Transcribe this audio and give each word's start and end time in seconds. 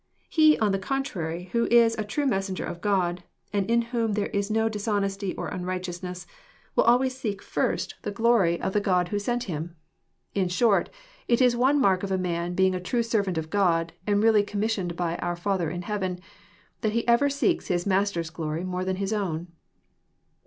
He, 0.29 0.57
on 0.57 0.71
the 0.71 0.79
contrary, 0.79 1.49
who 1.51 1.67
is. 1.67 1.95
a 1.95 2.03
true 2.03 2.25
messenger 2.25 2.65
of 2.65 2.81
God, 2.81 3.23
and 3.53 3.69
in 3.69 3.83
whom 3.93 4.13
there 4.13 4.29
is 4.29 4.49
no 4.49 4.67
dishonesty 4.67 5.35
or 5.35 5.49
unrighteousness, 5.49 6.25
will 6.75 6.85
always 6.85 7.15
seek 7.15 7.39
first 7.39 7.93
the 8.01 8.09
22 8.09 8.09
EXPOsrroBY 8.09 8.09
thoughts. 8.09 8.17
glory 8.17 8.61
of 8.61 8.73
the 8.73 8.79
God 8.79 9.07
who 9.09 9.19
sent 9.19 9.43
him. 9.43 9.75
In 10.33 10.47
Fhort, 10.47 10.87
it 11.27 11.39
is 11.39 11.55
one 11.55 11.79
mark 11.79 12.01
of 12.01 12.11
a 12.11 12.17
man 12.17 12.55
being 12.55 12.73
a 12.73 12.79
true 12.79 13.03
servant 13.03 13.37
of 13.37 13.51
God, 13.51 13.93
am] 14.07 14.21
really 14.21 14.41
commissioned 14.41 14.95
by 14.95 15.17
\ 15.17 15.21
our 15.21 15.35
Father 15.35 15.69
in 15.69 15.83
heaven, 15.83 16.17
that 16.81 16.93
he 16.93 17.07
ever 17.07 17.29
seeks 17.29 17.67
his 17.67 17.85
Master*s 17.85 18.31
glory 18.31 18.63
more 18.63 18.83
than 18.83 18.95
his 18.95 19.13
own. 19.13 19.49